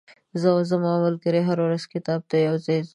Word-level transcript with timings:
زه 0.41 0.47
او 0.55 0.59
ځما 0.69 0.93
ملګری 1.05 1.41
هره 1.47 1.61
ورځ 1.65 1.83
مکتب 1.85 2.19
ته 2.29 2.35
یوځای 2.47 2.79
زو. 2.85 2.89